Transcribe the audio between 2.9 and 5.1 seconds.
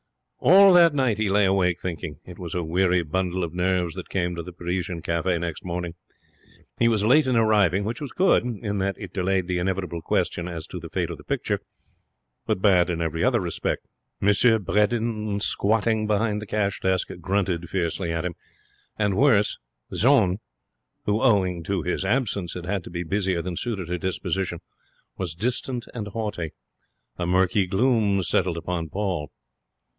bundle of nerves that came to the Parisian